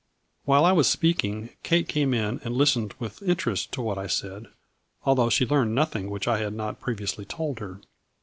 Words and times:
While 0.45 0.65
I 0.65 0.71
was 0.71 0.89
speaking 0.89 1.51
Kate 1.61 1.87
came 1.87 2.11
in 2.15 2.39
and 2.43 2.55
listened 2.55 2.95
with 2.97 3.21
inter 3.21 3.51
est 3.51 3.71
to 3.73 3.83
what 3.83 3.99
I 3.99 4.07
said, 4.07 4.47
although 5.05 5.29
she 5.29 5.45
learned 5.45 5.75
nothing 5.75 6.09
which 6.09 6.27
I 6.27 6.39
had 6.39 6.55
not 6.55 6.79
previously 6.79 7.23
told 7.23 7.59
her. 7.59 7.81